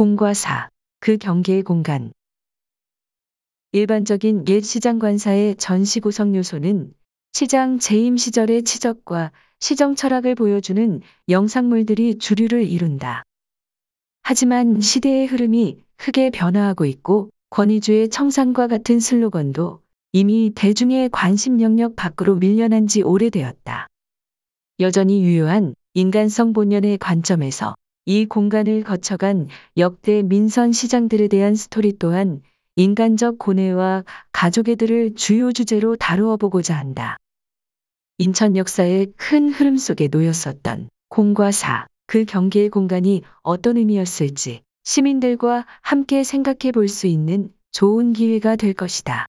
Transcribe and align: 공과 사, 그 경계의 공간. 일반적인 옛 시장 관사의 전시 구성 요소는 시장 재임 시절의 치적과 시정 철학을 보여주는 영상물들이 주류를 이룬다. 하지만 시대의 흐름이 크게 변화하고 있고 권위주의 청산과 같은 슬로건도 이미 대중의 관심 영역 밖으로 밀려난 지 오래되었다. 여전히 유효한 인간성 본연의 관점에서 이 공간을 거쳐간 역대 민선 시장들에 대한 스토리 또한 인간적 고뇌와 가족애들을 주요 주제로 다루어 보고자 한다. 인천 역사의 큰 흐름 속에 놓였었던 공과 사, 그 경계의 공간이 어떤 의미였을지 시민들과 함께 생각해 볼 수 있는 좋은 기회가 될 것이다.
공과 0.00 0.32
사, 0.32 0.70
그 0.98 1.18
경계의 1.18 1.62
공간. 1.62 2.10
일반적인 3.72 4.48
옛 4.48 4.62
시장 4.62 4.98
관사의 4.98 5.56
전시 5.56 6.00
구성 6.00 6.34
요소는 6.34 6.94
시장 7.34 7.78
재임 7.78 8.16
시절의 8.16 8.62
치적과 8.62 9.30
시정 9.58 9.94
철학을 9.94 10.36
보여주는 10.36 11.02
영상물들이 11.28 12.16
주류를 12.16 12.66
이룬다. 12.66 13.24
하지만 14.22 14.80
시대의 14.80 15.26
흐름이 15.26 15.84
크게 15.98 16.30
변화하고 16.30 16.86
있고 16.86 17.28
권위주의 17.50 18.08
청산과 18.08 18.68
같은 18.68 19.00
슬로건도 19.00 19.82
이미 20.12 20.50
대중의 20.54 21.10
관심 21.10 21.60
영역 21.60 21.94
밖으로 21.94 22.36
밀려난 22.36 22.86
지 22.86 23.02
오래되었다. 23.02 23.86
여전히 24.80 25.22
유효한 25.22 25.74
인간성 25.92 26.54
본연의 26.54 26.96
관점에서 26.96 27.74
이 28.10 28.26
공간을 28.26 28.82
거쳐간 28.82 29.46
역대 29.76 30.24
민선 30.24 30.72
시장들에 30.72 31.28
대한 31.28 31.54
스토리 31.54 31.96
또한 31.96 32.42
인간적 32.74 33.38
고뇌와 33.38 34.02
가족애들을 34.32 35.14
주요 35.14 35.52
주제로 35.52 35.94
다루어 35.94 36.36
보고자 36.36 36.76
한다. 36.76 37.18
인천 38.18 38.56
역사의 38.56 39.12
큰 39.16 39.50
흐름 39.50 39.76
속에 39.76 40.08
놓였었던 40.10 40.88
공과 41.08 41.52
사, 41.52 41.86
그 42.08 42.24
경계의 42.24 42.70
공간이 42.70 43.22
어떤 43.42 43.76
의미였을지 43.76 44.62
시민들과 44.82 45.64
함께 45.80 46.24
생각해 46.24 46.72
볼 46.74 46.88
수 46.88 47.06
있는 47.06 47.52
좋은 47.70 48.12
기회가 48.12 48.56
될 48.56 48.74
것이다. 48.74 49.26